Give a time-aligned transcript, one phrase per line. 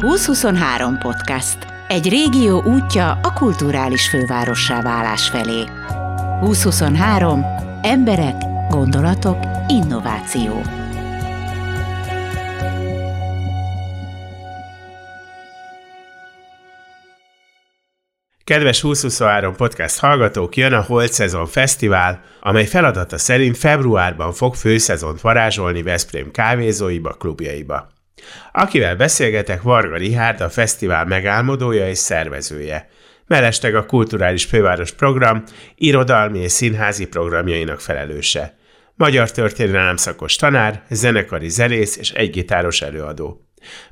[0.00, 1.56] 2023 podcast.
[1.88, 5.64] Egy régió útja a kulturális fővárossá válás felé.
[6.40, 7.44] 2023.
[7.82, 8.34] Emberek,
[8.68, 10.62] gondolatok, innováció.
[18.44, 25.20] Kedves 2023 podcast hallgatók, jön a Holt Szezon Fesztivál, amely feladata szerint februárban fog főszezont
[25.20, 27.98] varázsolni Veszprém kávézóiba, klubjaiba.
[28.52, 32.88] Akivel beszélgetek, Varga Rihárd, a fesztivál megálmodója és szervezője.
[33.26, 35.42] Mellesleg a Kulturális Főváros Program
[35.74, 38.58] irodalmi és színházi programjainak felelőse.
[38.94, 43.44] Magyar történelem szakos tanár, zenekari zenész és egygitáros előadó.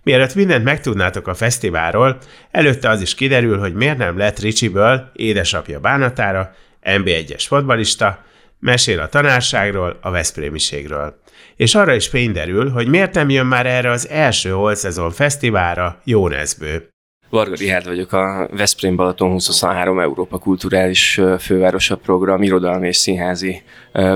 [0.02, 2.18] Mielőtt mindent megtudnátok a fesztiválról,
[2.50, 8.24] előtte az is kiderül, hogy miért nem lett Ricsiből édesapja bánatára, NB1-es fotbalista,
[8.60, 11.20] mesél a tanárságról, a Veszprémiségről.
[11.56, 15.10] És arra is fény derül, hogy miért nem jön már erre az első Old Szezon
[15.10, 16.88] fesztiválra Jónezbő.
[17.30, 23.62] Varga Rihárd vagyok, a Veszprém Balaton 2023 Európa Kulturális Fővárosa Program irodalmi és színházi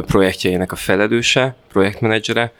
[0.06, 2.52] projektjeinek a felelőse, projektmenedzsere,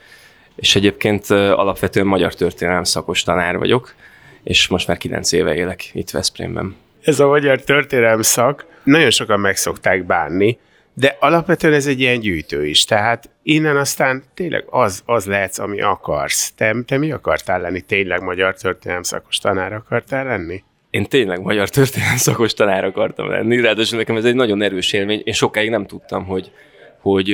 [0.56, 3.94] és egyébként alapvetően magyar történelem szakos tanár vagyok,
[4.42, 6.76] és most már kilenc éve élek itt Veszprémben.
[7.02, 10.58] Ez a magyar történelem szak, nagyon sokan meg szokták bánni,
[10.94, 15.80] de alapvetően ez egy ilyen gyűjtő is, tehát innen aztán tényleg az, az lehetsz, ami
[15.80, 16.52] akarsz.
[16.52, 17.80] Te, te mi akartál lenni?
[17.80, 20.62] Tényleg magyar történelem szakos tanár akartál lenni?
[20.90, 25.22] Én tényleg magyar történelem szakos tanár akartam lenni, ráadásul nekem ez egy nagyon erős élmény.
[25.24, 26.52] Én sokáig nem tudtam, hogy,
[27.00, 27.26] hogy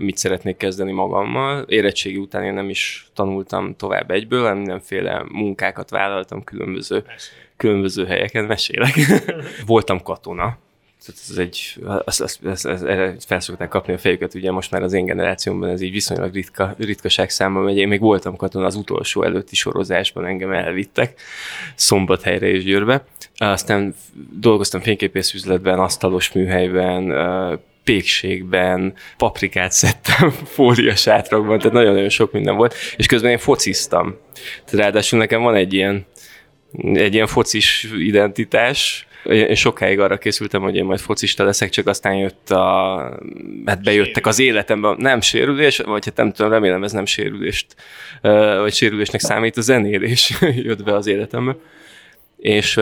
[0.00, 1.62] mit szeretnék kezdeni magammal.
[1.68, 7.04] Érettségi után én nem is tanultam tovább egyből, hanem mindenféle munkákat vállaltam különböző,
[7.56, 8.94] különböző helyeken, mesélek.
[9.66, 10.58] Voltam katona,
[11.08, 14.92] ez egy, azt, azt, azt, azt, azt felszokták kapni a fejüket, ugye most már az
[14.92, 17.76] én generációmban ez így viszonylag ritka, ritkaság számban megy.
[17.76, 21.20] Én még voltam katona az utolsó előtti sorozásban, engem elvittek
[21.74, 23.04] Szombathelyre és Győrbe.
[23.36, 23.94] Aztán
[24.30, 27.12] dolgoztam fényképészüzletben, asztalos műhelyben,
[27.84, 34.16] pékségben, paprikát szedtem fóliasátrakban, tehát nagyon-nagyon sok minden volt, és közben én fociztam.
[34.64, 36.06] Tehát ráadásul nekem van egy ilyen,
[36.94, 42.14] egy ilyen focis identitás, én sokáig arra készültem, hogy én majd focista leszek, csak aztán
[42.14, 43.18] jött a,
[43.66, 47.66] hát bejöttek az életemben, nem sérülés, vagy hát nem tudom, remélem ez nem sérülést,
[48.60, 50.32] vagy sérülésnek számít, a zenélés
[50.68, 51.56] jött be az életembe
[52.46, 52.80] és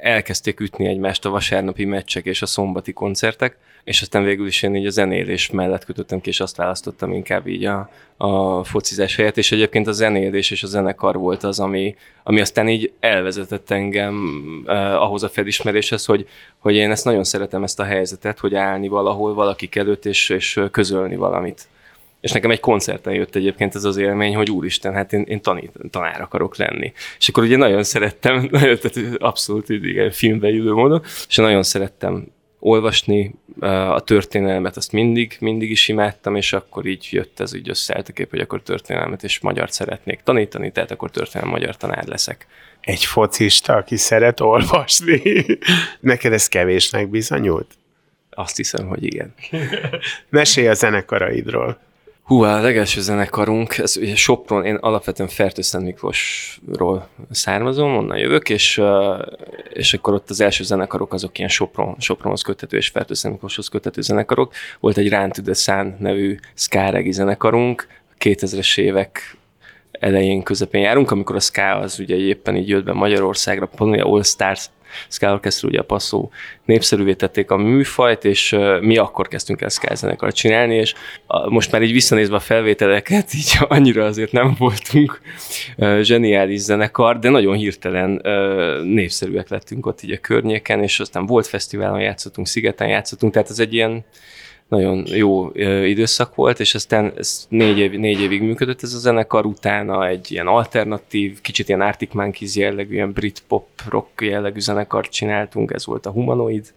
[0.00, 4.76] elkezdték ütni egymást a vasárnapi meccsek és a szombati koncertek, és aztán végül is én
[4.76, 9.36] így a zenélés mellett kötöttem ki, és azt választottam inkább így a, a focizás helyett,
[9.36, 14.16] és egyébként a zenélés és a zenekar volt az, ami, ami aztán így elvezetett engem
[14.66, 18.88] eh, ahhoz a felismeréshez, hogy, hogy én ezt nagyon szeretem ezt a helyzetet, hogy állni
[18.88, 21.68] valahol valakik előtt, és, és közölni valamit.
[22.24, 25.72] És nekem egy koncerten jött egyébként ez az élmény, hogy úristen, hát én, én tanít,
[25.90, 26.92] tanár akarok lenni.
[27.18, 32.26] És akkor ugye nagyon szerettem, nagyon, tehát abszolút igen, filmbe ülő módon, és nagyon szerettem
[32.58, 38.08] olvasni a történelmet, azt mindig, mindig is imádtam, és akkor így jött ez így összeállt
[38.08, 42.46] a kép, hogy akkor történelmet és magyart szeretnék tanítani, tehát akkor történelem magyar tanár leszek.
[42.80, 45.44] Egy focista, aki szeret olvasni.
[46.00, 47.74] Neked ez kevésnek bizonyult?
[48.30, 49.34] Azt hiszem, hogy igen.
[50.28, 51.83] Mesélj a zenekaraidról.
[52.24, 58.82] Hú, a legelső zenekarunk, ez ugye Sopron, én alapvetően Fertőszent Miklósról származom, onnan jövök, és,
[59.72, 64.00] és akkor ott az első zenekarok azok ilyen Sopron, Sopronhoz köthető és Fertőszent Miklóshoz köthető
[64.00, 64.52] zenekarok.
[64.80, 67.86] Volt egy Rán Szán nevű szkáregi zenekarunk,
[68.20, 69.36] 2000-es évek
[69.92, 74.22] elején, közepén járunk, amikor a ska az ugye éppen így jött be Magyarországra, pont All
[74.22, 74.70] Stars
[75.08, 76.30] Ska Orchestra ugye a passzó
[76.64, 80.94] népszerűvé tették a műfajt, és mi akkor kezdtünk el Ska zenekart csinálni, és
[81.48, 85.20] most már így visszanézve a felvételeket, így annyira azért nem voltunk
[86.00, 88.20] zseniális zenekar, de nagyon hirtelen
[88.84, 93.58] népszerűek lettünk ott így a környéken, és aztán volt fesztiválon játszottunk, Szigeten játszottunk, tehát ez
[93.58, 94.04] egy ilyen
[94.68, 95.50] nagyon jó
[95.84, 100.32] időszak volt, és aztán ez négy, év, négy évig működött ez a zenekar, utána egy
[100.32, 105.86] ilyen alternatív, kicsit ilyen Arctic Monkeys jellegű, ilyen brit pop rock jellegű zenekart csináltunk, ez
[105.86, 106.72] volt a Humanoid,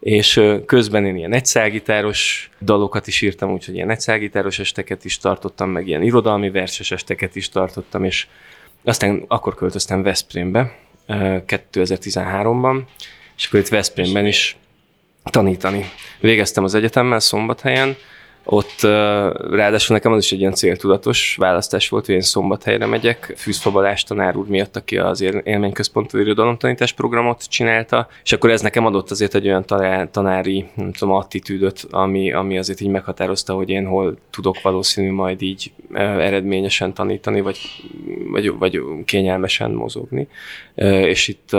[0.00, 5.88] és közben én ilyen egyszágitáros dalokat is írtam, úgyhogy ilyen egyszágitáros esteket is tartottam, meg
[5.88, 8.26] ilyen irodalmi verses esteket is tartottam, és
[8.84, 10.76] aztán akkor költöztem Veszprémbe
[11.08, 12.82] 2013-ban,
[13.36, 14.56] és akkor itt Veszprémben is
[15.30, 15.90] tanítani.
[16.20, 17.96] Végeztem az egyetemmel Szombathelyen,
[18.50, 18.82] ott
[19.50, 24.02] ráadásul nekem az is egy ilyen céltudatos választás volt, hogy én szombathelyre megyek, Fűzfa Balázs
[24.02, 29.34] tanár úr miatt, aki az élményközpontú irodalomtanítás programot csinálta, és akkor ez nekem adott azért
[29.34, 29.64] egy olyan
[30.10, 35.42] tanári, nem tudom, attitűdöt, ami, ami azért így meghatározta, hogy én hol tudok valószínű majd
[35.42, 37.58] így eredményesen tanítani, vagy,
[38.30, 40.28] vagy, vagy kényelmesen mozogni.
[41.04, 41.50] És itt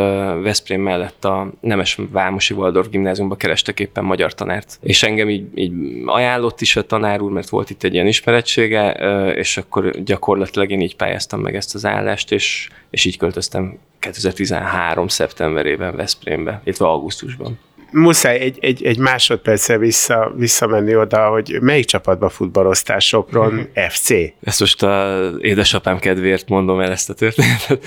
[0.42, 4.80] Veszprém mellett a Nemes Vámosi Waldorf gimnáziumban kerestek éppen magyar tanárt.
[4.82, 5.72] És engem így, így
[6.06, 8.92] ajánlott is a tanár úr, mert volt itt egy ilyen ismerettsége,
[9.34, 15.08] és akkor gyakorlatilag én így pályáztam meg ezt az állást, és, és így költöztem 2013.
[15.08, 17.60] szeptemberében Veszprémbe, illetve augusztusban
[17.92, 24.10] muszáj egy, egy, egy másodperccel vissza, visszamenni oda, hogy melyik csapatba futballoztál Sopron FC?
[24.44, 27.86] Ezt most a édesapám kedvéért mondom el ezt a történetet.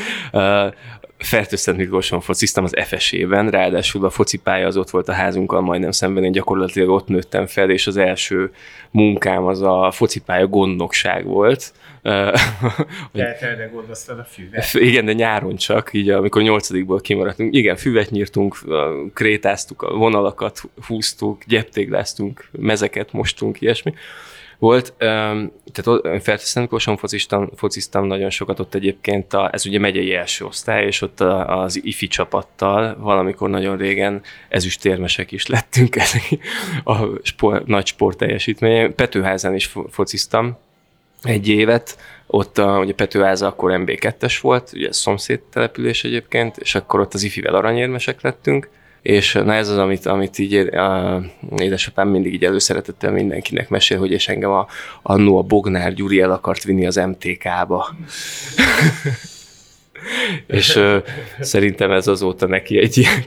[1.23, 6.25] Fertőszent Miklóson fociztam az FS-ében, ráadásul a focipálya az ott volt a házunkkal majdnem szemben,
[6.25, 8.53] én gyakorlatilag ott nőttem fel, és az első
[8.91, 11.73] munkám az a focipálya gondnokság volt.
[12.03, 14.75] Te erre gondoztad a füvet?
[14.75, 17.55] Igen, de nyáron csak, így amikor nyolcadikból kimaradtunk.
[17.55, 18.59] Igen, füvet nyírtunk,
[19.15, 23.95] krétáztuk a vonalakat, húztuk, gyeptégláztunk, mezeket mostunk, ilyesmi
[24.63, 24.95] volt.
[24.99, 30.87] Tehát Fertőszent Miklóson fociztam, fociztam nagyon sokat ott egyébként, a, ez ugye megyei első osztály,
[30.87, 35.97] és ott a, az IFI csapattal valamikor nagyon régen ezüstérmesek is lettünk
[36.85, 38.95] a sport, nagy sportteljesítmény.
[38.95, 40.57] Petőházán is fociztam
[41.23, 47.01] egy évet, ott a, ugye Petőháza akkor MB2-es volt, ugye szomszéd település egyébként, és akkor
[47.01, 48.69] ott az IFI-vel aranyérmesek lettünk,
[49.03, 51.21] és na ez az, amit, amit így a,
[51.57, 54.67] édesapám mindig így előszeretettel mindenkinek mesél, hogy és engem a,
[55.03, 57.89] annó a Bognár Gyuri el akart vinni az MTK-ba.
[60.47, 60.99] és ö,
[61.41, 63.25] szerintem ez azóta neki egy ilyen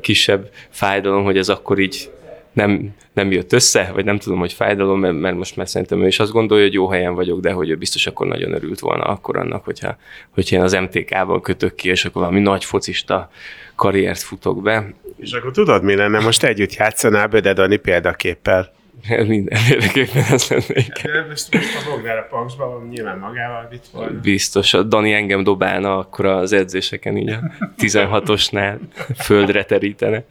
[0.00, 2.10] kisebb fájdalom, hogy ez akkor így
[2.54, 6.18] nem, nem jött össze, vagy nem tudom, hogy fájdalom, mert, most már szerintem ő is
[6.18, 9.36] azt gondolja, hogy jó helyen vagyok, de hogy ő biztos akkor nagyon örült volna akkor
[9.36, 9.96] annak, hogyha,
[10.30, 13.30] hogyha én az MTK-ban kötök ki, és akkor valami nagy focista
[13.74, 14.94] karriert futok be.
[15.16, 16.20] És akkor tudod, mi lenne?
[16.20, 18.72] Most együtt játszanál Böde Dani példaképpel.
[19.26, 20.92] Mindenféleképpen ez lennék.
[21.02, 24.20] De most, most a Bognár a Paksban nyilván magával vitt volna.
[24.20, 27.40] Biztos, a Dani engem dobálna akkor az edzéseken így a
[27.78, 28.78] 16-osnál
[29.16, 30.24] földre terítene.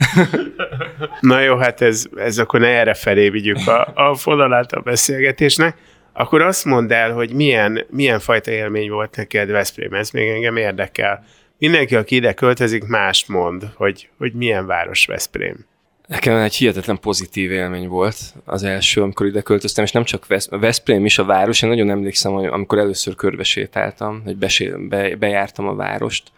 [1.19, 5.77] Na jó, hát ez, ez akkor ne erre felé vigyük a, a fonalát a beszélgetésnek.
[6.13, 10.55] Akkor azt mondd el, hogy milyen, milyen fajta élmény volt neked Veszprém, ez még engem
[10.55, 11.25] érdekel.
[11.57, 15.65] Mindenki, aki ide költözik, mást mond, hogy, hogy milyen város Veszprém.
[16.13, 20.49] Nekem egy hihetetlen pozitív élmény volt az első, amikor ide költöztem, és nem csak Vesz-
[20.49, 21.61] Veszprém is a város.
[21.61, 26.31] Én nagyon emlékszem, hogy amikor először körbe sétáltam, hogy besé- be- bejártam a várost,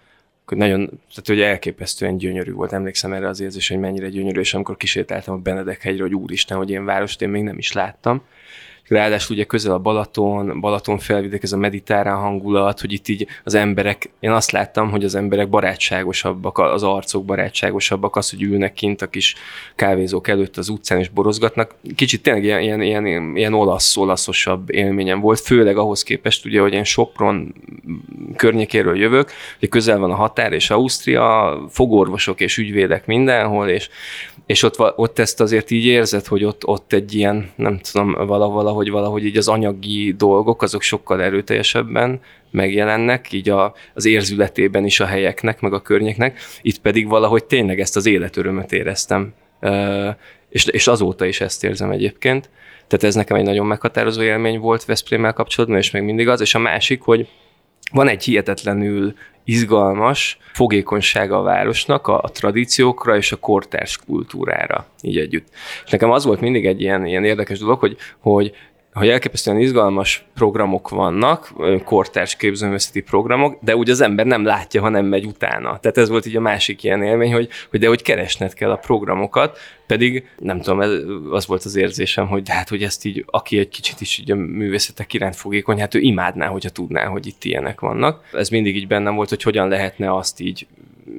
[0.46, 2.74] akkor nagyon, tehát hogy elképesztően gyönyörű volt.
[2.74, 6.58] Emlékszem erre az érzés, hogy mennyire gyönyörű, és amikor kisétáltam a Benedek hegyre, hogy úristen,
[6.58, 8.22] hogy én várost én még nem is láttam.
[8.88, 13.54] Ráadásul ugye közel a Balaton, Balaton felvidék, ez a mediterrán hangulat, hogy itt így az
[13.54, 19.02] emberek, én azt láttam, hogy az emberek barátságosabbak, az arcok barátságosabbak, az, hogy ülnek kint
[19.02, 19.36] a kis
[19.76, 21.76] kávézók előtt az utcán és borozgatnak.
[21.96, 26.74] Kicsit tényleg ilyen, ilyen, ilyen, ilyen olasz, olaszosabb élményem volt, főleg ahhoz képest, ugye, hogy
[26.74, 27.54] én Sopron
[28.36, 33.90] környékéről jövök, hogy közel van a határ és Ausztria, fogorvosok és ügyvédek mindenhol, és
[34.46, 38.90] és ott, ott ezt azért így érzed, hogy ott, ott egy ilyen, nem tudom, valahogy,
[38.90, 42.20] valahogy így az anyagi dolgok, azok sokkal erőteljesebben
[42.52, 47.80] megjelennek, így a, az érzületében is a helyeknek, meg a környéknek, itt pedig valahogy tényleg
[47.80, 49.34] ezt az életörömöt éreztem,
[50.50, 52.50] és, és azóta is ezt érzem egyébként.
[52.88, 56.42] Tehát ez nekem egy nagyon meghatározó élmény volt Veszprémmel kapcsolatban, és meg mindig az.
[56.42, 57.28] És a másik, hogy
[57.92, 59.14] van egy hihetetlenül
[59.44, 65.48] izgalmas fogékonysága a városnak a, a tradíciókra és a kortárs kultúrára így együtt.
[65.86, 68.56] És nekem az volt mindig egy ilyen, ilyen érdekes dolog, hogy, hogy
[69.00, 74.90] hogy elképesztően izgalmas programok vannak, kortárs képzőművészeti programok, de úgy az ember nem látja, ha
[74.90, 75.80] nem megy utána.
[75.80, 78.76] Tehát ez volt így a másik ilyen élmény, hogy, hogy de hogy keresned kell a
[78.76, 80.92] programokat, pedig nem tudom, ez,
[81.30, 84.36] az volt az érzésem, hogy hát, hogy ezt így, aki egy kicsit is így a
[84.36, 88.30] művészetek iránt fogékony, hát ő imádná, hogyha tudná, hogy itt ilyenek vannak.
[88.34, 90.68] Ez mindig így bennem volt, hogy hogyan lehetne azt így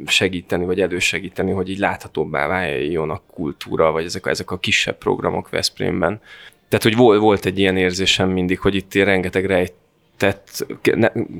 [0.06, 5.48] segíteni, vagy elősegíteni, hogy így láthatóbbá váljon a kultúra, vagy ezek, ezek a kisebb programok
[5.48, 6.20] Veszprémben.
[6.68, 10.66] Tehát, hogy volt, volt egy ilyen érzésem mindig, hogy itt rengeteg rejtett,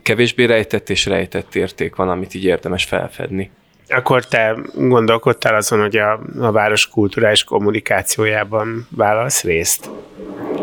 [0.02, 3.50] kevésbé rejtett és rejtett érték van, amit így érdemes felfedni.
[3.88, 9.90] Akkor te gondolkodtál azon, hogy a, a város kulturális kommunikációjában válasz részt?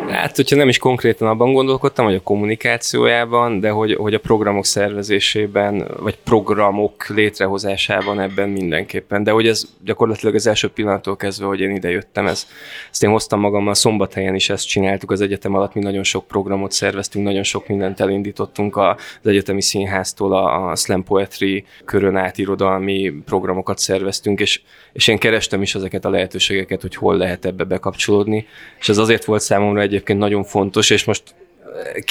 [0.09, 4.65] Hát, hogyha nem is konkrétan abban gondolkodtam, hogy a kommunikációjában, de hogy, hogy a programok
[4.65, 9.23] szervezésében, vagy programok létrehozásában ebben mindenképpen.
[9.23, 12.47] De hogy ez gyakorlatilag az első pillanattól kezdve, hogy én ide jöttem, ez,
[12.91, 16.71] ezt én hoztam magammal, szombathelyen is ezt csináltuk az egyetem alatt, mi nagyon sok programot
[16.71, 23.12] szerveztünk, nagyon sok mindent elindítottunk az egyetemi színháztól, a, a slam poetry körön át irodalmi
[23.25, 24.61] programokat szerveztünk, és,
[24.93, 28.45] és én kerestem is ezeket a lehetőségeket, hogy hol lehet ebbe bekapcsolódni,
[28.79, 31.23] és ez azért volt számomra egyébként nagyon fontos, és most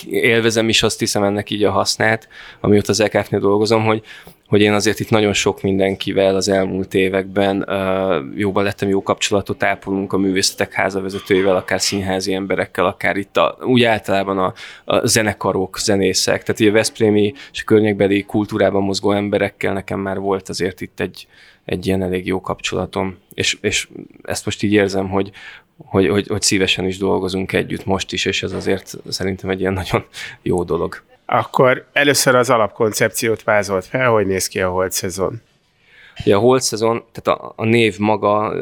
[0.07, 2.29] élvezem is azt hiszem ennek így a hasznát,
[2.61, 4.03] amióta az EKF-nél dolgozom, hogy,
[4.47, 9.63] hogy én azért itt nagyon sok mindenkivel az elmúlt években uh, jóban lettem, jó kapcsolatot
[9.63, 14.53] ápolunk a művészetek házavezetőivel, akár színházi emberekkel, akár itt a, úgy általában a,
[14.85, 20.49] a zenekarok, zenészek, tehát a Veszprémi és a környékbeli kultúrában mozgó emberekkel nekem már volt
[20.49, 21.27] azért itt egy,
[21.65, 23.89] egy ilyen elég jó kapcsolatom, és, és
[24.23, 25.31] ezt most így érzem, hogy,
[25.85, 29.73] hogy, hogy, hogy szívesen is dolgozunk együtt most is, és ez azért szerintem egy ilyen
[29.73, 30.05] nagyon
[30.43, 31.03] jó dolog.
[31.27, 35.41] Akkor először az alapkoncepciót vázolt fel, hogy néz ki a holt szezon.
[36.25, 38.55] Ja, a holt szezon, tehát a, a név maga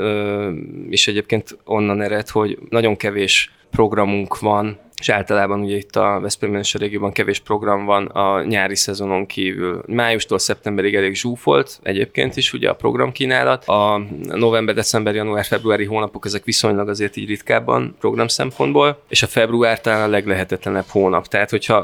[0.91, 6.61] is egyébként onnan ered, hogy nagyon kevés programunk van, és általában ugye itt a Veszprém
[6.73, 9.83] régióban kevés program van a nyári szezonon kívül.
[9.87, 13.65] Májustól szeptemberig elég zsúfolt egyébként is ugye a programkínálat.
[13.65, 19.27] A november, december, január, februári hónapok ezek viszonylag azért így ritkábban program szempontból, és a
[19.27, 21.27] február talán a leglehetetlenebb hónap.
[21.27, 21.77] Tehát, hogyha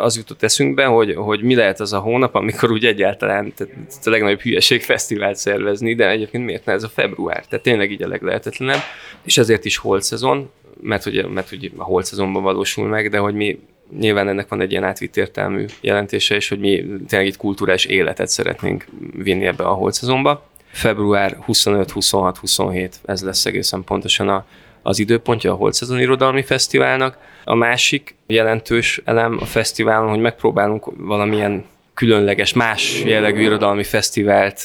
[0.00, 4.10] az jutott eszünkbe, hogy, hogy mi lehet az a hónap, amikor úgy egyáltalán tehát a
[4.10, 7.44] legnagyobb hülyeség fesztivált szervezni, de egyébként miért ne ez a február?
[7.46, 8.80] Tehát tényleg így a leglehetetlenebb,
[9.22, 10.50] és ezért is holt szezon,
[10.84, 13.58] mert hogy, mert hogy a holt szezonban valósul meg, de hogy mi
[13.98, 18.28] nyilván ennek van egy ilyen átvitt értelmű jelentése, és hogy mi tényleg itt kulturális életet
[18.28, 18.86] szeretnénk
[19.16, 20.48] vinni ebbe a holt szezonba.
[20.70, 24.46] Február 25, 26, 27, ez lesz egészen pontosan a,
[24.82, 27.18] az időpontja a Holt Szezon Irodalmi Fesztiválnak.
[27.44, 31.64] A másik jelentős elem a fesztiválon, hogy megpróbálunk valamilyen
[31.94, 34.62] különleges, más jellegű irodalmi fesztivált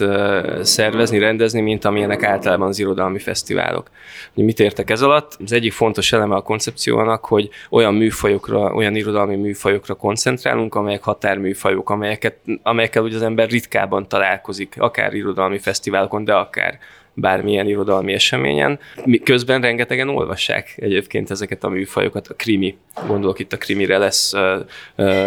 [0.62, 3.90] szervezni, rendezni, mint amilyenek általában az irodalmi fesztiválok.
[4.34, 5.38] Mit értek ez alatt?
[5.44, 11.90] Az egyik fontos eleme a koncepciónak, hogy olyan műfajokra, olyan irodalmi műfajokra koncentrálunk, amelyek határműfajok,
[11.90, 16.80] amelyeket, amelyekkel ugye az ember ritkában találkozik, akár irodalmi fesztiválokon, de akár
[17.20, 18.80] bármilyen irodalmi eseményen.
[19.24, 22.28] Közben rengetegen olvassák egyébként ezeket a műfajokat.
[22.28, 24.66] A krimi, gondolok itt a krimire lesz a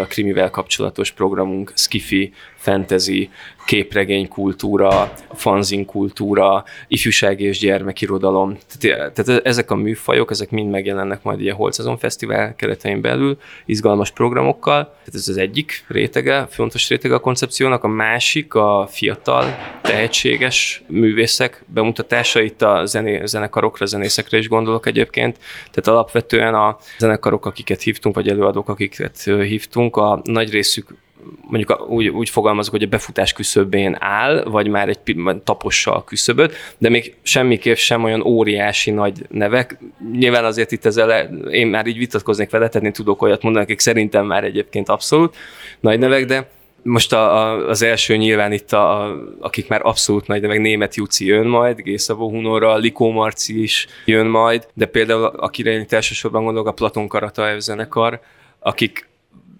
[0.09, 2.33] krimivel kapcsolatos programunk, skifi,
[2.63, 3.31] fantasy,
[3.67, 8.57] képregény kultúra, fanzin kultúra, ifjúság és gyermekirodalom.
[8.79, 14.11] Tehát, tehát ezek a műfajok, ezek mind megjelennek majd a Holcazon Fesztivál keretein belül, izgalmas
[14.11, 14.85] programokkal.
[14.85, 17.85] Tehát ez az egyik rétege, fontos rétege a koncepciónak.
[17.85, 19.45] A másik a fiatal,
[19.81, 22.41] tehetséges művészek bemutatása.
[22.41, 25.39] Itt a zené, zenekarokra, zenészekre is gondolok egyébként.
[25.71, 30.95] Tehát alapvetően a zenekarok, akiket hívtunk, vagy előadók, akiket hívtunk, a nagy részük
[31.41, 36.55] mondjuk úgy, úgy fogalmazok, hogy a befutás küszöbén áll, vagy már egy tapossa a küszöböt,
[36.79, 39.79] de még semmiképp sem olyan óriási nagy nevek.
[40.13, 41.11] Nyilván azért itt ezzel
[41.51, 45.37] én már így vitatkoznék vele, tehát én tudok olyat mondani, akik szerintem már egyébként abszolút
[45.81, 46.49] nagy nevek, de
[46.83, 50.95] most a, a, az első nyilván itt, a, a, akik már abszolút nagy nevek, Német
[50.95, 55.93] Juci jön majd, Gészabó Hunora, Likó Marci is jön majd, de például akire én itt
[55.93, 58.21] elsősorban gondolok, a Platon Karataev zenekar,
[58.59, 59.11] akik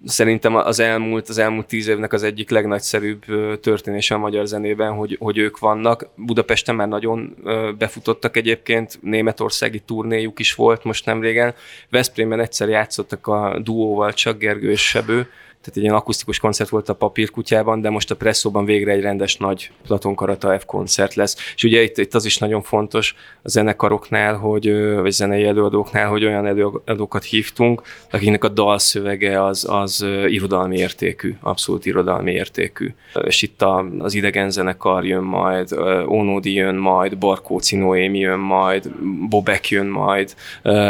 [0.05, 3.25] szerintem az elmúlt, az elmúlt tíz évnek az egyik legnagyszerűbb
[3.59, 6.07] történése a magyar zenében, hogy, hogy ők vannak.
[6.15, 7.35] Budapesten már nagyon
[7.77, 11.53] befutottak egyébként, németországi turnéjuk is volt most nem régen.
[11.89, 15.27] Veszprémben egyszer játszottak a duóval, csak Gergő és Sebő,
[15.63, 19.37] tehát egy ilyen akusztikus koncert volt a papírkutyában, de most a presszóban végre egy rendes
[19.37, 21.37] nagy Platon Karata F koncert lesz.
[21.55, 26.25] És ugye itt, itt az is nagyon fontos a zenekaroknál, hogy, vagy zenei előadóknál, hogy
[26.25, 32.93] olyan előadókat hívtunk, akiknek a dalszövege az, az irodalmi értékű, abszolút irodalmi értékű.
[33.25, 35.71] És itt a, az idegen zenekar jön majd,
[36.07, 38.91] Ónódi jön majd, Barkóci Noémi jön majd,
[39.29, 40.35] Bobek jön majd,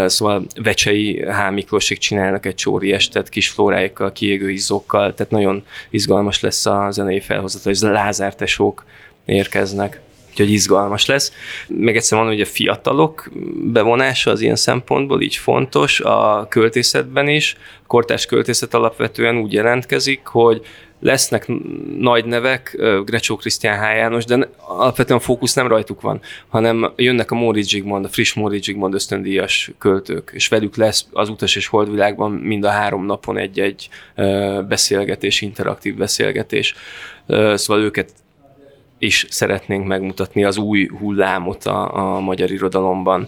[0.05, 1.61] szóval Vecsei H.
[1.97, 7.63] Csinálnak egy csóri estet kis flóráikkal, kiégő izzókkal, tehát nagyon izgalmas lesz a zenei felhozat,
[7.63, 8.85] hogy Lázár tesók
[9.25, 11.31] érkeznek úgyhogy izgalmas lesz.
[11.67, 17.55] Meg egyszer mondom, hogy a fiatalok bevonása az ilyen szempontból így fontos, a költészetben is.
[17.83, 20.65] A kortárs költészet alapvetően úgy jelentkezik, hogy
[21.03, 21.51] lesznek
[21.97, 23.95] nagy nevek, Grecsó Krisztián H.
[23.95, 28.33] János, de alapvetően a fókusz nem rajtuk van, hanem jönnek a Móricz Zsigmond, a friss
[28.33, 33.37] Móricz Zsigmond ösztöndíjas költők, és velük lesz az utas és holdvilágban mind a három napon
[33.37, 33.89] egy-egy
[34.67, 36.75] beszélgetés, interaktív beszélgetés.
[37.53, 38.09] Szóval őket
[38.97, 43.27] is szeretnénk megmutatni az új hullámot a, a magyar irodalomban.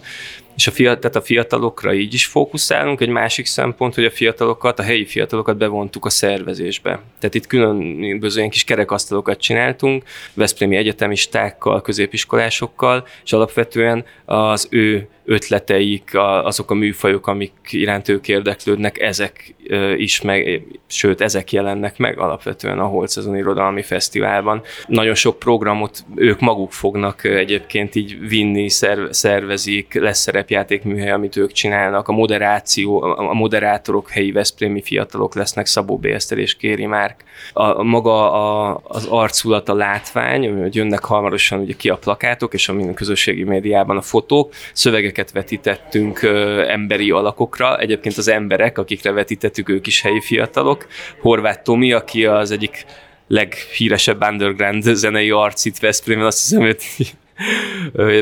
[0.56, 3.00] És a, fiatal, tehát a fiatalokra így is fókuszálunk.
[3.00, 7.00] Egy másik szempont, hogy a fiatalokat, a helyi fiatalokat bevontuk a szervezésbe.
[7.18, 16.10] Tehát itt különböző ilyen kis kerekasztalokat csináltunk, Veszprémi egyetemistákkal, középiskolásokkal, és alapvetően az ő ötleteik,
[16.42, 19.54] azok a műfajok, amik iránt ők érdeklődnek, ezek
[19.96, 24.62] is meg, sőt, ezek jelennek meg alapvetően a Holcezon Irodalmi Fesztiválban.
[24.86, 28.68] Nagyon sok programot ők maguk fognak egyébként így vinni,
[29.10, 35.98] szervezik, lesz szerepjátékműhely, amit ők csinálnak, a moderáció, a moderátorok helyi Veszprémi fiatalok lesznek, Szabó
[35.98, 36.04] B.
[36.04, 37.24] Eszter és Kéri Márk.
[37.52, 42.68] A, maga a, az arculat, a látvány, hogy jönnek hamarosan ugye ki a plakátok, és
[42.68, 47.78] a minden közösségi médiában a fotók, szövegek képeket vetítettünk ö, emberi alakokra.
[47.78, 50.86] Egyébként az emberek, akikre vetítettük, ők is helyi fiatalok.
[51.20, 52.84] Horváth Tomi, aki az egyik
[53.28, 56.76] leghíresebb underground zenei arc itt Veszprémben, azt hiszem, hogy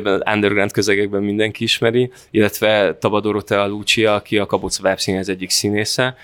[0.05, 6.17] az underground közegekben mindenki ismeri, illetve Taba Dorotea Lucia, aki a Kaboc Vápszínház egyik színésze,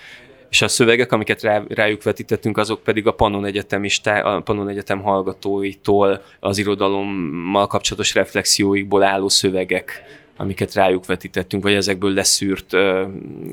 [0.51, 5.03] és a szövegek, amiket rá, rájuk vetítettünk, azok pedig a Pannon, Egyetemistá, a Pannon Egyetem
[5.03, 10.03] hallgatóitól az irodalommal kapcsolatos reflexióikból álló szövegek
[10.41, 12.81] amiket rájuk vetítettünk, vagy ezekből leszűrt uh,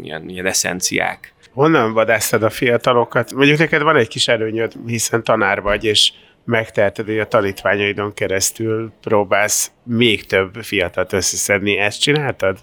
[0.03, 1.34] ilyen, ilyen eszenciák.
[1.53, 3.34] Honnan vadásztad a fiatalokat?
[3.34, 6.12] Mondjuk neked van egy kis előnyöd, hiszen tanár vagy, és
[6.48, 11.77] megteheted, hogy a tanítványaidon keresztül próbálsz még több fiatalt összeszedni.
[11.77, 12.58] Ezt csináltad?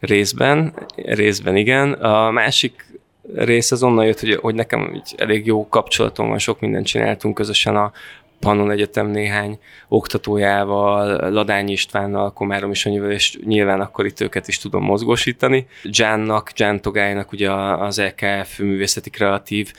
[0.00, 1.92] Részben, részben igen.
[1.92, 2.86] A másik
[3.34, 7.34] rész az onnan jött, hogy, hogy nekem így elég jó kapcsolatom van, sok mindent csináltunk
[7.34, 7.92] közösen a
[8.40, 14.84] Pannon Egyetem néhány oktatójával, Ladány Istvánnal, Komárom Isonyival, és nyilván akkor itt őket is tudom
[14.84, 15.66] mozgósítani.
[15.82, 19.72] Jánnak, Ján Togálynak, ugye az EKF művészeti kreatív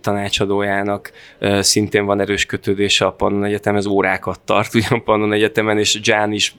[0.00, 1.12] tanácsadójának
[1.60, 6.54] szintén van erős kötődése a Pannon Egyetemhez, órákat tart ugyan Pannon Egyetemen, és Ján is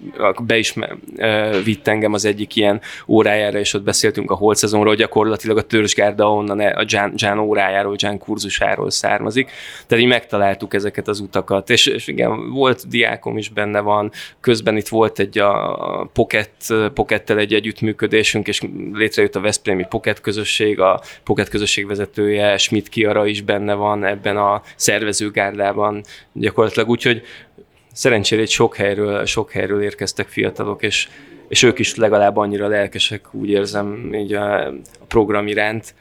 [0.45, 0.73] be is
[1.63, 6.31] vitt engem az egyik ilyen órájára, és ott beszéltünk a holt szezonról, gyakorlatilag a törzsgárda
[6.31, 9.51] onnan a Ján, Ján órájáról, Ján kurzusáról származik.
[9.87, 14.77] Tehát így megtaláltuk ezeket az utakat, és, és igen, volt diákom is benne van, közben
[14.77, 16.51] itt volt egy a Pocket,
[16.93, 18.61] Pockettel egy együttműködésünk, és
[18.93, 24.37] létrejött a Veszprémi Pocket közösség, a Pocket közösség vezetője, Schmidt Kiara is benne van ebben
[24.37, 26.03] a szervezőgárdában
[26.33, 27.21] gyakorlatilag, úgyhogy
[27.93, 31.09] szerencsére egy sok helyről, sok helyről érkeztek fiatalok, és,
[31.47, 35.93] és ők is legalább annyira lelkesek, úgy érzem, így a, a program iránt,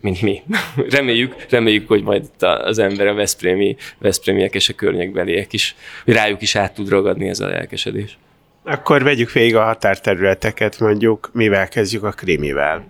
[0.00, 0.42] mint mi.
[0.96, 6.42] reméljük, reméljük, hogy majd az ember, a Veszprémi, Veszprémiek és a környékbeliek is, hogy rájuk
[6.42, 8.18] is át tud ragadni ez a lelkesedés.
[8.64, 12.84] Akkor vegyük végig a határterületeket, mondjuk, mivel kezdjük a krimivel.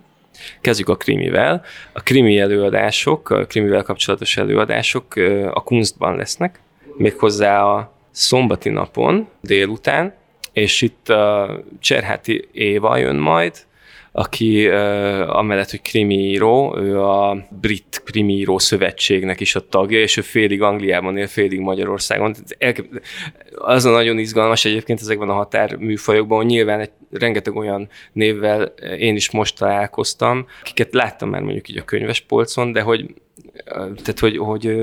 [0.60, 1.64] Kezdjük a krimivel.
[1.92, 5.14] A krimi előadások, a krimivel kapcsolatos előadások
[5.50, 6.60] a Kunstban lesznek,
[6.96, 10.14] méghozzá a szombati napon délután,
[10.52, 13.54] és itt a Cserháti Éva jön majd,
[14.12, 14.68] aki
[15.26, 21.16] amellett, hogy krimíró, ő a Brit Krimíró Szövetségnek is a tagja, és ő félig Angliában
[21.16, 22.34] él, félig Magyarországon.
[23.54, 28.62] Az a nagyon izgalmas egyébként ezekben a határműfajokban, hogy nyilván egy, rengeteg olyan névvel
[28.98, 33.14] én is most találkoztam, akiket láttam már mondjuk így a könyvespolcon, de hogy
[33.74, 34.76] tehát, hogy, hogy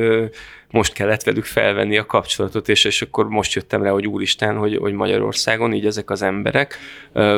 [0.71, 4.77] most kellett velük felvenni a kapcsolatot, és, és akkor most jöttem rá, hogy úristen, hogy,
[4.77, 6.77] hogy Magyarországon így ezek az emberek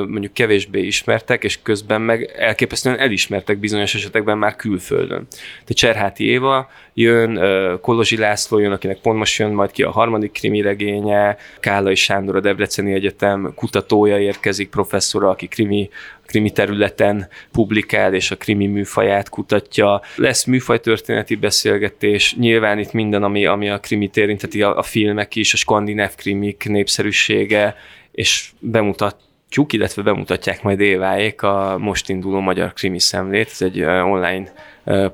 [0.08, 5.28] mondjuk kevésbé ismertek, és közben meg elképesztően elismertek bizonyos esetekben már külföldön.
[5.66, 7.40] De Cserháti Éva jön,
[7.82, 12.36] Kolozsi László jön, akinek pont most jön majd ki a harmadik krimi regénye, Kálai Sándor
[12.36, 15.90] a Debreceni Egyetem kutatója érkezik, professzora, aki krimi
[16.30, 20.02] krimi területen publikál, és a krimi műfaját kutatja.
[20.16, 25.54] Lesz műfajtörténeti beszélgetés, nyilván itt minden, ami, ami a krimit érinteti, a, a filmek is,
[25.54, 27.76] a skandináv krimik népszerűsége,
[28.12, 33.50] és bemutatjuk, illetve bemutatják majd éváék a most induló magyar krimi szemlét.
[33.52, 34.54] Ez egy online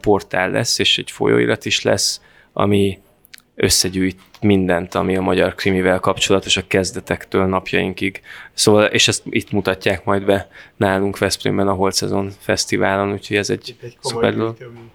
[0.02, 2.22] portál lesz, és egy folyóirat is lesz,
[2.54, 3.00] ami
[3.56, 8.22] összegyűjt mindent, ami a magyar krimivel kapcsolatos a kezdetektől napjainkig.
[8.54, 13.50] Szóval, és ezt itt mutatják majd be nálunk Veszprémben a Holt Szezon Fesztiválon, úgyhogy ez
[13.50, 14.36] egy, egy szuper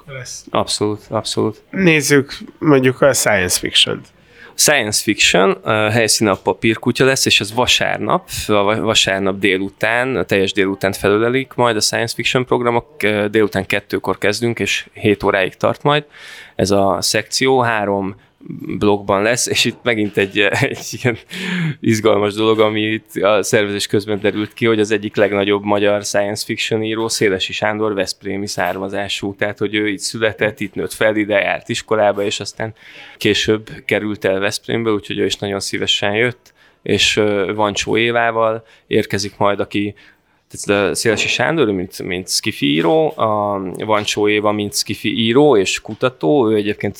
[0.07, 0.47] lesz.
[0.51, 1.63] Abszolút, abszolút.
[1.71, 4.09] Nézzük mondjuk a science fiction-t.
[4.55, 10.53] Science fiction, a helyszín a papírkutya lesz, és ez vasárnap, a vasárnap délután, a teljes
[10.53, 12.97] délután felölelik majd a science fiction programok,
[13.31, 16.05] délután kettőkor kezdünk, és 7 óráig tart majd.
[16.57, 18.17] Ez a szekció, három
[18.79, 21.19] blogban lesz, és itt megint egy, egy ilyen
[21.81, 26.45] izgalmas dolog, ami itt a szervezés közben derült ki, hogy az egyik legnagyobb magyar science
[26.45, 31.41] fiction író, Szélesi Sándor Veszprémi származású, tehát hogy ő itt született, itt nőtt fel, ide
[31.41, 32.75] járt iskolába, és aztán
[33.17, 37.21] később került el Veszprémbe, úgyhogy ő is nagyon szívesen jött, és
[37.55, 39.95] Vancsó Évával érkezik majd, aki
[40.51, 43.13] tehát Szélesi Sándor, mint, mint skifi író,
[43.77, 46.99] Vancsó Éva, mint skifi író és kutató, ő egyébként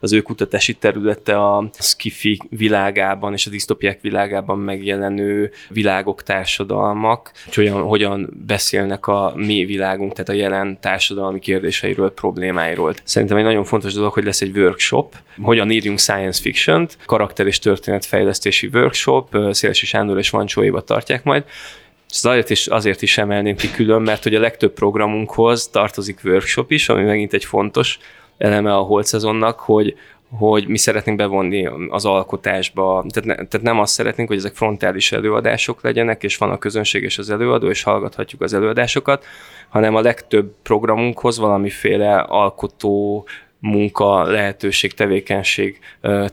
[0.00, 7.54] az ő kutatási területe a skifi világában és a disztopiák világában megjelenő világok, társadalmak, hogy
[7.54, 12.94] hogyan, hogyan beszélnek a mi világunk, tehát a jelen társadalmi kérdéseiről, problémáiról.
[13.04, 17.58] Szerintem egy nagyon fontos dolog, hogy lesz egy workshop, hogyan írjunk science fiction-t, karakter és
[17.58, 21.44] történetfejlesztési workshop, Szélesi Sándor és Vancsó Éva tartják majd,
[22.08, 26.88] azért is, azért is emelném ki külön, mert hogy a legtöbb programunkhoz tartozik workshop is,
[26.88, 27.98] ami megint egy fontos
[28.38, 29.96] eleme a holt szezonnak, hogy,
[30.30, 33.04] hogy mi szeretnénk bevonni az alkotásba.
[33.08, 37.02] Tehát, ne, tehát nem azt szeretnénk, hogy ezek frontális előadások legyenek, és van a közönség
[37.02, 39.24] és az előadó, és hallgathatjuk az előadásokat,
[39.68, 43.26] hanem a legtöbb programunkhoz valamiféle alkotó
[43.60, 45.78] munka, lehetőség, tevékenység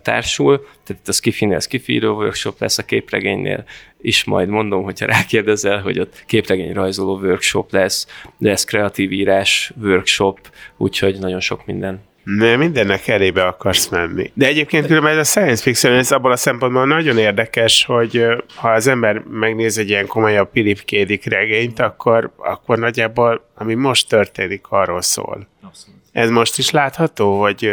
[0.01, 0.57] társul.
[0.57, 3.63] Tehát itt a Skifinél Skifi workshop lesz, a képregénynél
[4.01, 8.07] is majd mondom, hogyha rákérdezel, hogy ott képregény rajzoló workshop lesz,
[8.39, 10.39] lesz kreatív írás workshop,
[10.77, 12.01] úgyhogy nagyon sok minden.
[12.23, 14.31] Ne, mindennek elébe akarsz menni.
[14.33, 18.69] De egyébként különben ez a science fiction, ez abban a szempontból nagyon érdekes, hogy ha
[18.69, 24.65] az ember megnéz egy ilyen komolyabb Philip Kédik regényt, akkor, akkor nagyjából, ami most történik,
[24.69, 25.47] arról szól.
[25.61, 26.04] Abszolút.
[26.15, 27.71] Ez most is látható, hogy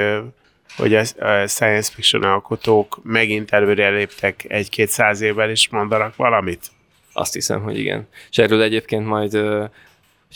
[0.77, 1.05] hogy a
[1.47, 6.71] science fiction alkotók megint előre léptek egy-két száz évvel, és mondanak valamit?
[7.13, 8.09] Azt hiszem, hogy igen.
[8.31, 9.33] És erről egyébként majd,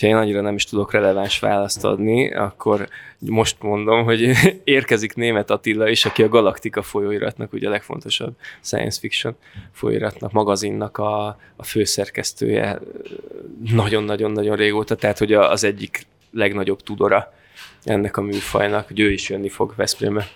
[0.01, 2.89] ha én annyira nem is tudok releváns választ adni, akkor
[3.19, 4.33] most mondom, hogy
[4.65, 9.37] érkezik német Attila is, aki a Galaktika folyóiratnak, ugye a legfontosabb science fiction
[9.73, 12.79] folyóiratnak, magazinnak a, a főszerkesztője
[13.73, 17.35] nagyon-nagyon-nagyon régóta, tehát hogy az egyik legnagyobb tudora
[17.87, 20.29] ennek a műfajnak, hogy ő is jönni fog Veszprémbe.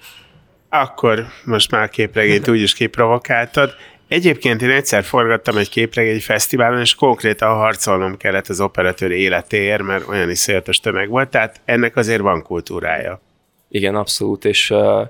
[0.68, 3.74] Akkor most már képregényt úgyis kiprovokáltad.
[4.08, 10.08] Egyébként én egyszer forgattam egy képregény fesztiválon, és konkrétan harcolnom kellett az operatőr életéért, mert
[10.08, 10.48] olyan is
[10.82, 13.20] tömeg volt, tehát ennek azért van kultúrája.
[13.68, 15.08] Igen, abszolút, és uh,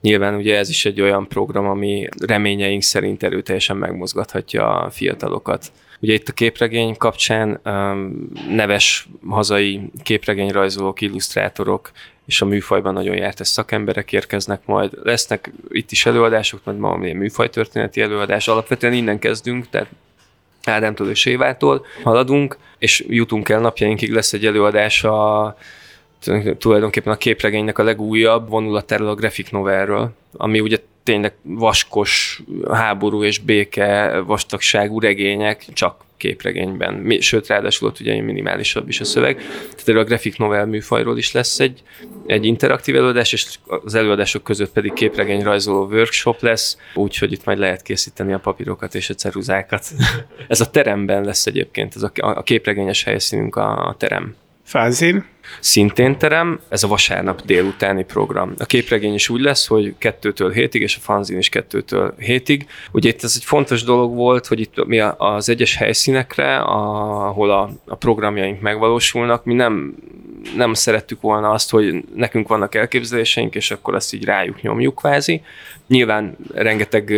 [0.00, 5.72] nyilván ugye ez is egy olyan program, ami reményeink szerint erőteljesen megmozgathatja a fiatalokat.
[6.00, 11.90] Ugye itt a képregény kapcsán um, neves hazai képregényrajzolók, illusztrátorok
[12.26, 14.90] és a műfajban nagyon jártas szakemberek érkeznek majd.
[15.02, 18.48] Lesznek itt is előadások, majd ma ilyen műfajtörténeti előadás.
[18.48, 19.88] Alapvetően innen kezdünk, tehát
[20.64, 25.56] Ádámtól és Évától haladunk, és jutunk el napjainkig, lesz egy előadás a
[26.58, 33.38] tulajdonképpen a képregénynek a legújabb vonulatáról a graphic novelről, ami ugye tényleg vaskos háború és
[33.38, 37.16] béke vastagságú regények, csak képregényben.
[37.20, 39.36] Sőt, ráadásul ott ugye minimálisabb is a szöveg.
[39.36, 41.82] Tehát erről a graphic novel műfajról is lesz egy,
[42.26, 47.58] egy interaktív előadás, és az előadások között pedig képregény rajzoló workshop lesz, úgyhogy itt majd
[47.58, 49.86] lehet készíteni a papírokat és a ceruzákat.
[50.48, 54.34] Ez a teremben lesz egyébként, ez a, a képregényes helyszínünk a, a terem.
[54.62, 55.24] Fázin?
[55.60, 58.54] Szintén terem, ez a vasárnap délutáni program.
[58.58, 62.66] A képregény is úgy lesz, hogy kettőtől hétig, és a fanzin is kettőtől hétig.
[62.92, 67.70] Ugye itt ez egy fontos dolog volt, hogy itt mi az egyes helyszínekre, ahol a,
[67.86, 69.94] a programjaink megvalósulnak, mi nem
[70.56, 75.42] nem szerettük volna azt, hogy nekünk vannak elképzeléseink, és akkor ezt így rájuk nyomjuk kvázi.
[75.88, 77.12] Nyilván rengeteg,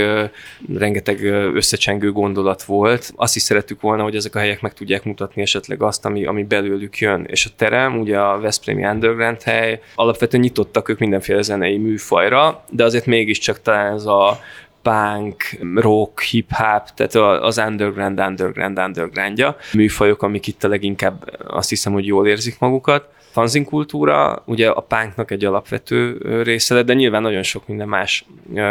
[0.75, 3.13] rengeteg összecsengő gondolat volt.
[3.17, 6.45] Azt is szerettük volna, hogy ezek a helyek meg tudják mutatni esetleg azt, ami, ami
[6.45, 7.25] belőlük jön.
[7.29, 12.85] És a terem, ugye a Veszprémi Underground hely, alapvetően nyitottak ők mindenféle zenei műfajra, de
[12.85, 14.41] azért mégiscsak talán ez a
[14.83, 19.57] punk, rock, hip-hop, tehát az underground, underground, undergroundja.
[19.73, 24.81] Műfajok, amik itt a leginkább azt hiszem, hogy jól érzik magukat fanzin kultúra, ugye a
[24.81, 28.25] pánknak egy alapvető része, de nyilván nagyon sok minden más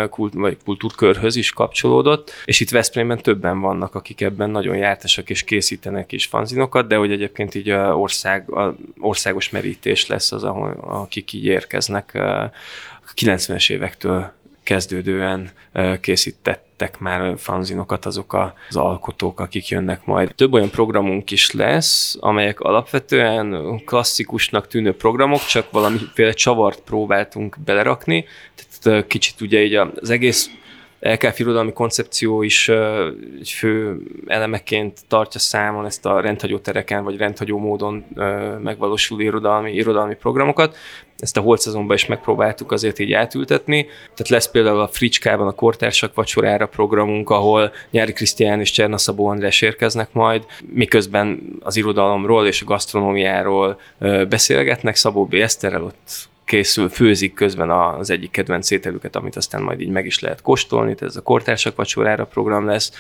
[0.10, 5.44] kult, vagy kultúrkörhöz is kapcsolódott, és itt Veszprémben többen vannak, akik ebben nagyon jártasak és
[5.44, 11.34] készítenek is fanzinokat, de hogy egyébként így ország, a országos merítés lesz az, ahol, akik
[11.34, 12.52] így érkeznek a
[13.16, 14.32] 90-es évektől
[14.68, 15.50] kezdődően
[16.02, 18.34] készítettek már fanzinokat azok
[18.70, 20.36] az alkotók, akik jönnek majd.
[20.36, 28.26] Több olyan programunk is lesz, amelyek alapvetően klasszikusnak tűnő programok, csak valamiféle csavart próbáltunk belerakni.
[28.82, 30.50] Tehát kicsit ugye így az egész
[31.00, 32.70] LKF irodalmi koncepció is
[33.40, 38.06] egy fő elemeként tartja számon ezt a rendhagyó tereken, vagy rendhagyó módon
[38.64, 40.78] megvalósuló irodalmi, irodalmi programokat.
[41.18, 43.84] Ezt a holcazonban is megpróbáltuk azért így átültetni.
[43.84, 49.28] Tehát lesz például a Fricskában a Kortársak vacsorára programunk, ahol Nyári Krisztián és Cserna Szabó
[49.28, 53.80] András érkeznek majd, miközben az irodalomról és a gasztronómiáról
[54.30, 54.96] beszélgetnek.
[54.96, 55.34] Szabó B.
[55.34, 60.20] Eszterrel ott készül, főzik közben az egyik kedvenc ételüket, amit aztán majd így meg is
[60.20, 62.92] lehet kóstolni, ez a kortársak vacsorára program lesz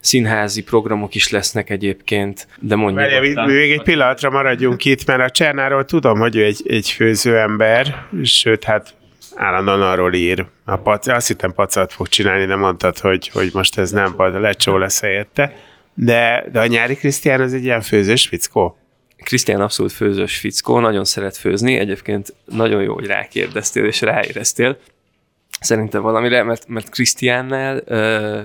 [0.00, 3.08] színházi programok is lesznek egyébként, de mondjuk...
[3.46, 8.64] Még egy pillanatra maradjunk itt, mert a Csernáról tudom, hogy ő egy, egy főzőember, sőt,
[8.64, 8.94] hát
[9.34, 10.46] állandóan arról ír.
[10.64, 14.40] A pac, azt hittem pacat fog csinálni, de mondtad, hogy, hogy most ez nem pad,
[14.40, 15.52] lecsó lesz helyette.
[15.94, 18.78] De, de a nyári Krisztián az egy ilyen főzős fickó?
[19.26, 24.78] Krisztián abszolút főzős fickó, nagyon szeret főzni, egyébként nagyon jó, hogy rákérdeztél és ráéreztél.
[25.60, 27.82] Szerintem valamire, mert, mert Krisztiánnál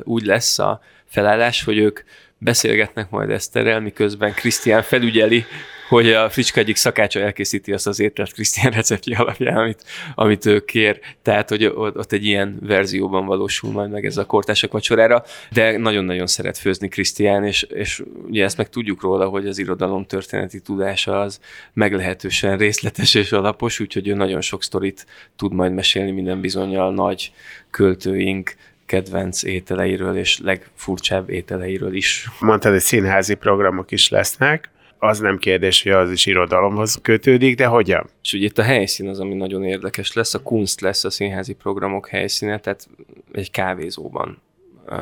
[0.03, 1.99] úgy lesz a felállás, hogy ők
[2.37, 5.45] beszélgetnek majd Eszterrel, miközben Krisztián felügyeli,
[5.91, 9.83] hogy a fricska egyik szakácsa elkészíti azt az ételt Krisztián receptje alapján, amit,
[10.15, 10.99] amit ő kér.
[11.21, 16.27] Tehát, hogy ott egy ilyen verzióban valósul majd meg ez a kortások vacsorára, de nagyon-nagyon
[16.27, 21.21] szeret főzni Krisztián, és, és ugye ezt meg tudjuk róla, hogy az irodalom történeti tudása
[21.21, 21.39] az
[21.73, 27.31] meglehetősen részletes és alapos, úgyhogy ő nagyon sok sztorit tud majd mesélni minden bizonyal nagy
[27.69, 32.27] költőink kedvenc ételeiről és legfurcsább ételeiről is.
[32.39, 34.70] Mondtad, hogy színházi programok is lesznek
[35.03, 38.09] az nem kérdés, hogy az is irodalomhoz kötődik, de hogyan?
[38.23, 41.53] És ugye itt a helyszín az, ami nagyon érdekes lesz, a kunst lesz a színházi
[41.53, 42.87] programok helyszíne, tehát
[43.31, 44.41] egy kávézóban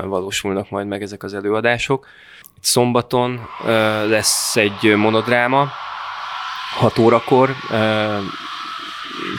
[0.03, 2.07] valósulnak majd meg ezek az előadások.
[2.57, 3.47] Itt szombaton
[4.07, 5.69] lesz egy monodráma,
[6.77, 7.49] 6 órakor,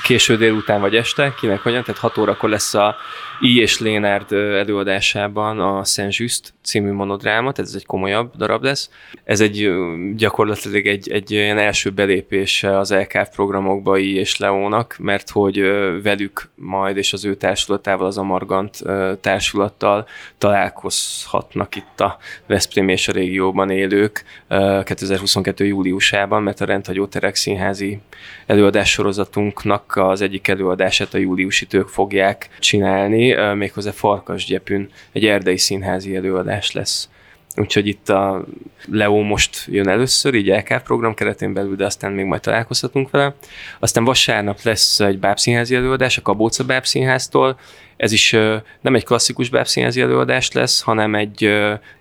[0.03, 2.97] késő délután vagy este, kinek hogyan, tehát 6 órakor lesz a
[3.41, 3.61] I.
[3.61, 8.91] és Lénárd előadásában a Saint Just című monodráma, tehát ez egy komolyabb darab lesz.
[9.25, 9.71] Ez egy
[10.17, 14.15] gyakorlatilag egy, egy ilyen első belépés az LKF programokba I.
[14.15, 15.61] és Leónak, mert hogy
[16.03, 18.83] velük majd és az ő társulatával, az Amargant
[19.21, 20.07] társulattal
[20.39, 25.67] találkozhatnak itt a Veszprém és a régióban élők 2022.
[25.67, 28.01] júliusában, mert a rendhagyó terek színházi
[28.47, 28.99] előadás
[29.91, 36.73] sorozatunknak az egyik előadását a júliusi tők fogják csinálni, méghozzá Farkasgyepün egy erdei színházi előadás
[36.73, 37.09] lesz.
[37.57, 38.45] Úgyhogy itt a
[38.89, 43.35] Leo most jön először, így LK program keretén belül, de aztán még majd találkozhatunk vele.
[43.79, 47.59] Aztán vasárnap lesz egy bábszínházi előadás a Kabóca bábszínháztól.
[48.01, 48.31] Ez is
[48.81, 51.45] nem egy klasszikus bábszínházi előadás lesz, hanem egy,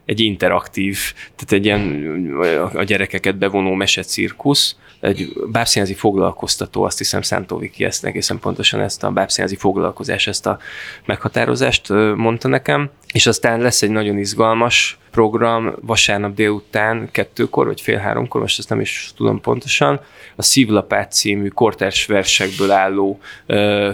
[0.06, 0.98] egy interaktív,
[1.36, 2.34] tehát egy ilyen
[2.74, 9.12] a gyerekeket bevonó mesecirkusz, egy bábszínházi foglalkoztató, azt hiszem Szántóviki ezt egészen pontosan ezt a
[9.12, 10.60] bábszínházi foglalkozás, ezt a
[11.06, 17.98] meghatározást mondta nekem, és aztán lesz egy nagyon izgalmas program vasárnap délután kettőkor, vagy fél
[17.98, 20.02] háromkor, most ezt nem is tudom pontosan,
[20.36, 23.20] a Szívlapát című kortárs versekből álló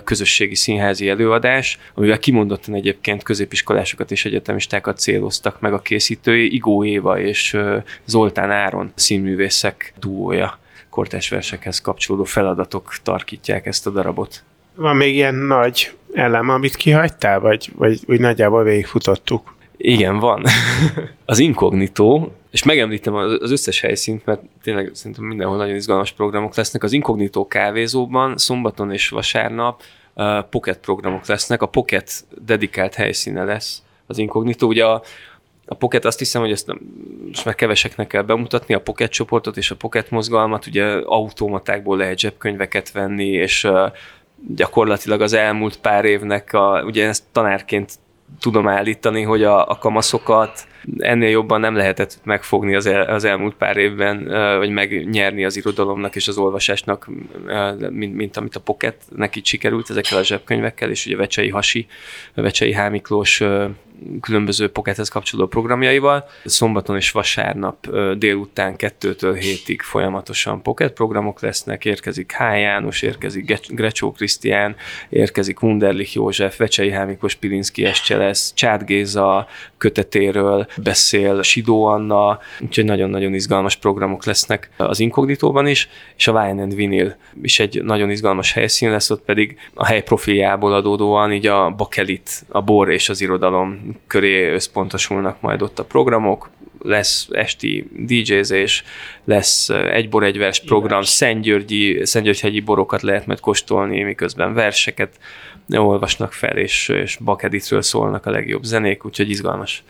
[0.03, 7.19] közösségi színházi előadás, amivel kimondottan egyébként középiskolásokat és egyetemistákat céloztak meg a készítői, Igó Éva
[7.19, 7.57] és
[8.05, 14.43] Zoltán Áron színművészek duója kortás versekhez kapcsolódó feladatok tarkítják ezt a darabot.
[14.75, 19.55] Van még ilyen nagy elem, amit kihagytál, vagy, vagy úgy nagyjából végigfutottuk?
[19.77, 20.45] Igen, van.
[21.25, 26.83] az inkognitó, és megemlítem az összes helyszínt, mert tényleg szerintem mindenhol nagyon izgalmas programok lesznek.
[26.83, 29.81] Az inkognitó kávézóban szombaton és vasárnap
[30.13, 31.61] uh, pocket programok lesznek.
[31.61, 34.67] A pocket dedikált helyszíne lesz az inkognitó.
[34.67, 35.01] Ugye a,
[35.65, 36.79] a Pocket azt hiszem, hogy ezt nem,
[37.27, 42.19] most már keveseknek kell bemutatni, a Pocket csoportot és a Pocket mozgalmat, ugye automatákból lehet
[42.19, 43.67] zsebkönyveket venni, és
[44.47, 47.93] gyakorlatilag az elmúlt pár évnek, a, ugye ezt tanárként
[48.39, 53.55] tudom állítani, hogy a, a kamaszokat ennél jobban nem lehetett megfogni az, el, az elmúlt
[53.55, 54.27] pár évben,
[54.57, 57.09] vagy megnyerni az irodalomnak és az olvasásnak,
[57.89, 61.87] mint, mint amit a Pocket neki sikerült ezekkel a zsebkönyvekkel, és ugye Vecsei Hasi,
[62.33, 63.43] Vecsei Hámiklós
[64.21, 66.27] különböző Pockethez kapcsolódó programjaival.
[66.45, 72.41] Szombaton és vasárnap délután kettőtől hétig folyamatosan Pocket programok lesznek, érkezik H.
[72.41, 74.75] János, érkezik Grecsó Krisztián,
[75.09, 82.85] érkezik Wunderlich József, Vecsei Hámikos Pilinszki Estse lesz, Csát Géza kötetéről beszél, Sidó Anna, úgyhogy
[82.85, 88.09] nagyon-nagyon izgalmas programok lesznek az Inkognitóban is, és a Wine and Vinyl is egy nagyon
[88.09, 93.09] izgalmas helyszín lesz, ott pedig a hely profiljából adódóan így a bakelit, a bor és
[93.09, 98.83] az irodalom köré összpontosulnak majd ott a programok, lesz esti DJ-zés,
[99.23, 105.19] lesz egy bor egy vers program, Szentgyörgyi, Szentgyörgyhegyi borokat lehet majd kóstolni, miközben verseket
[105.69, 109.83] olvasnak fel, és, és Bakeditről szólnak a legjobb zenék, úgyhogy izgalmas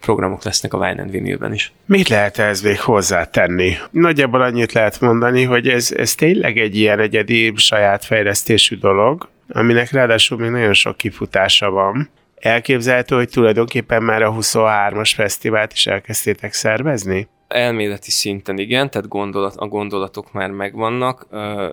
[0.00, 1.72] programok lesznek a Wine and Vinylben is.
[1.86, 3.76] Mit lehet ez még hozzátenni?
[3.90, 9.90] Nagyjából annyit lehet mondani, hogy ez, ez tényleg egy ilyen egyedi saját fejlesztésű dolog, aminek
[9.90, 16.52] ráadásul még nagyon sok kifutása van, elképzelhető, hogy tulajdonképpen már a 23-as fesztivált is elkezdtétek
[16.52, 17.28] szervezni?
[17.48, 21.26] Elméleti szinten igen, tehát gondolat, a gondolatok már megvannak,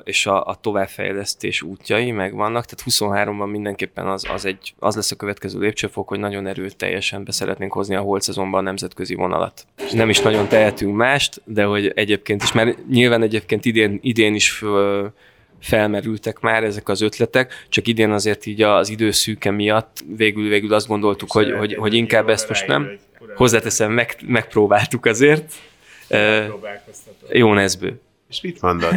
[0.04, 5.16] és a, a továbbfejlesztés útjai megvannak, tehát 23-ban mindenképpen az, az, egy, az lesz a
[5.16, 9.66] következő lépcsőfok, hogy nagyon erőteljesen be szeretnénk hozni a holt szezonban a nemzetközi vonalat.
[9.92, 14.52] Nem is nagyon tehetünk mást, de hogy egyébként is, mert nyilván egyébként idén, idén is
[14.52, 15.14] föl,
[15.64, 20.88] felmerültek már ezek az ötletek, csak idén azért így az időszűke miatt végül, végül azt
[20.88, 22.90] gondoltuk, hogy, hogy, hogy inkább ezt most nem.
[23.36, 25.54] Hozzáteszem, meg, megpróbáltuk azért.
[27.30, 28.02] Jó nezbő.
[28.30, 28.94] És mit mondott?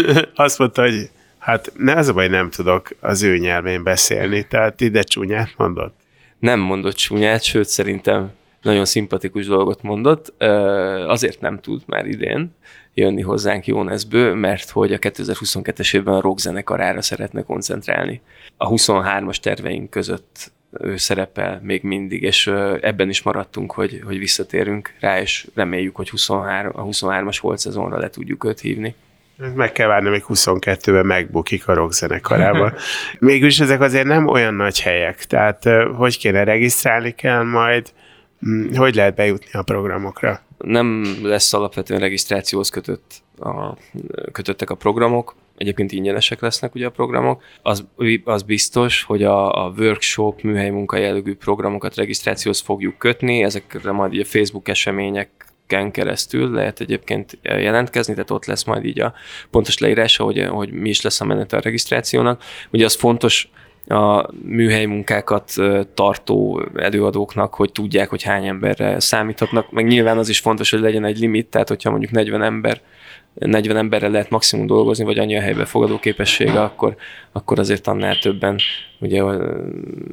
[0.34, 4.80] azt mondta, hogy hát ne az a baj, nem tudok az ő nyelvén beszélni, tehát
[4.80, 5.94] ide csúnyát mondott.
[6.38, 10.42] Nem mondott csúnyát, sőt szerintem nagyon szimpatikus dolgot mondott.
[11.06, 12.54] Azért nem tud már idén,
[12.94, 18.20] jönni hozzánk Jóneszből, mert hogy a 2022-es évben a rock zenekarára szeretne koncentrálni.
[18.56, 22.46] A 23-as terveink között ő szerepel még mindig, és
[22.80, 27.98] ebben is maradtunk, hogy, hogy visszatérünk rá, és reméljük, hogy 23, a 23-as volt szezonra
[27.98, 28.94] le tudjuk őt hívni.
[29.54, 32.74] Meg kell várni, még 22-ben megbukik a rock zenekarában.
[33.18, 35.64] Mégis ezek azért nem olyan nagy helyek, tehát
[35.96, 37.92] hogy kéne regisztrálni kell majd,
[38.74, 40.40] hogy lehet bejutni a programokra?
[40.58, 43.76] Nem lesz alapvetően regisztrációhoz kötött a,
[44.32, 47.42] kötöttek a programok, egyébként ingyenesek lesznek ugye a programok.
[47.62, 47.86] Az,
[48.24, 54.24] az biztos, hogy a, a workshop, műhely munkajellegű programokat regisztrációhoz fogjuk kötni, ezekre majd a
[54.24, 55.28] Facebook események
[55.90, 59.14] keresztül lehet egyébként jelentkezni, tehát ott lesz majd így a
[59.50, 62.42] pontos leírása, hogy, hogy mi is lesz a menet a regisztrációnak.
[62.70, 63.48] Ugye az fontos,
[63.86, 65.52] a műhely munkákat
[65.94, 69.70] tartó előadóknak, hogy tudják, hogy hány emberre számíthatnak.
[69.70, 72.80] Meg nyilván az is fontos, hogy legyen egy limit, tehát hogyha mondjuk 40 ember
[73.34, 76.96] 40 emberre lehet maximum dolgozni, vagy annyi a helyben fogadó képessége, akkor,
[77.32, 78.58] akkor azért annál többen
[79.00, 79.22] ugye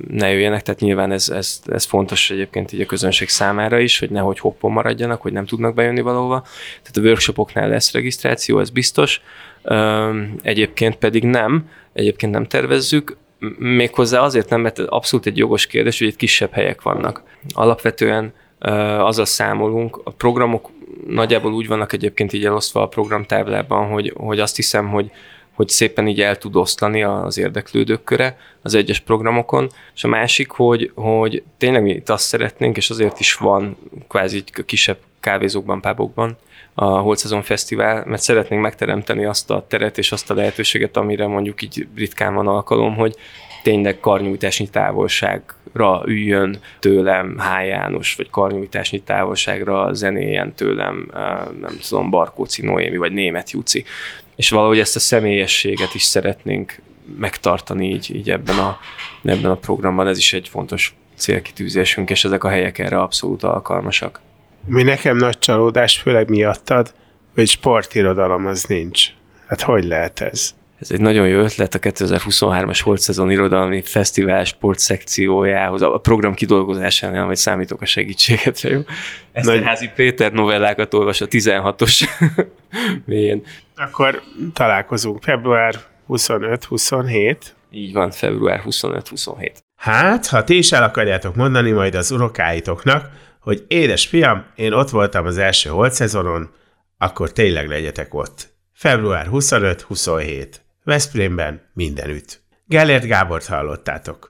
[0.08, 4.10] ne jöjjenek, tehát nyilván ez, ez, ez fontos egyébként így a közönség számára is, hogy
[4.10, 6.42] nehogy hoppon maradjanak, hogy nem tudnak bejönni valahova.
[6.82, 9.22] Tehát a workshopoknál lesz regisztráció, ez biztos.
[10.42, 13.18] Egyébként pedig nem, egyébként nem tervezzük.
[13.58, 17.24] Méghozzá azért nem, mert abszolút egy jogos kérdés, hogy itt kisebb helyek vannak.
[17.54, 18.34] Alapvetően
[19.00, 20.70] azzal számolunk, a programok
[21.08, 25.12] nagyjából úgy vannak egyébként így elosztva a programtáblában, hogy, hogy azt hiszem, hogy,
[25.54, 30.52] hogy szépen így el tud osztani az érdeklődők köre az egyes programokon, és a másik,
[30.52, 33.78] hogy, hogy tényleg mi itt azt szeretnénk, és azért is van
[34.08, 36.38] kvázi kisebb kávézókban, pábokban,
[36.74, 41.28] a Holt Szezon Fesztivál, mert szeretnénk megteremteni azt a teret és azt a lehetőséget, amire
[41.28, 43.16] mondjuk így ritkán van alkalom, hogy
[43.64, 47.66] tényleg karnyújtásnyi távolságra üljön tőlem H.
[47.66, 51.10] János, vagy karnyújtásnyi távolságra zenéjen tőlem,
[51.62, 53.84] nem tudom, Barkóci Noémi, vagy Német Juci.
[54.36, 56.82] És valahogy ezt a személyességet is szeretnénk
[57.18, 58.80] megtartani így, így ebben, a,
[59.24, 60.08] ebben a programban.
[60.08, 64.20] Ez is egy fontos célkitűzésünk, és ezek a helyek erre abszolút alkalmasak.
[64.66, 66.94] Mi nekem nagy csalódás, főleg miattad,
[67.34, 69.08] hogy sportirodalom az nincs.
[69.48, 70.54] Hát hogy lehet ez?
[70.80, 77.26] Ez egy nagyon jó ötlet a 2023-as volt szezon irodalmi fesztivál sportszekciójához, a program kidolgozásánál,
[77.26, 78.82] majd számítok a segítségetre, jó?
[79.32, 79.94] Eszterházi Nagy...
[79.94, 82.10] Péter novellákat olvas a 16-os
[83.06, 83.42] mélyen.
[83.76, 84.22] Akkor
[84.54, 85.76] találkozunk február
[86.10, 87.38] 25-27.
[87.72, 89.52] Így van, február 25-27.
[89.76, 93.10] Hát, ha ti is el akarjátok mondani majd az unokáitoknak,
[93.42, 96.50] hogy édes fiam, én ott voltam az első holt szezonon,
[96.98, 98.50] akkor tényleg legyetek ott.
[98.74, 100.48] Február 25-27.
[100.84, 102.42] Veszprémben mindenütt.
[102.66, 104.30] Gellért Gábort hallottátok.